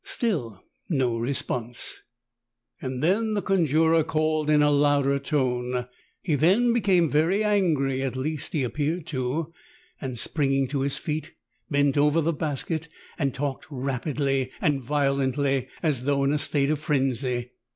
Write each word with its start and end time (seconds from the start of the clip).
Still 0.03 0.63
no 0.89 1.15
response, 1.15 1.99
and 2.81 3.03
then 3.03 3.35
the 3.35 3.41
conjurer 3.43 4.03
called 4.03 4.49
in 4.49 4.63
a 4.63 4.71
louder 4.71 5.19
tone. 5.19 5.85
He 6.23 6.33
then 6.33 6.73
became 6.73 7.07
very 7.07 7.43
angry, 7.43 8.01
at 8.01 8.15
least 8.15 8.53
he 8.53 8.63
appeared 8.63 9.05
to, 9.05 9.53
and 10.01 10.17
springing 10.17 10.67
to 10.69 10.81
his 10.81 10.97
feet 10.97 11.35
bent 11.69 11.99
over 11.99 12.19
the 12.19 12.33
basket 12.33 12.87
and 13.19 13.31
talked 13.31 13.67
rapidly 13.69 14.51
and 14.59 14.81
violently, 14.81 15.67
as 15.83 16.03
though 16.05 16.23
in 16.23 16.33
a 16.33 16.39
state 16.39 16.71
of 16.71 16.79
frenzy. 16.79 17.51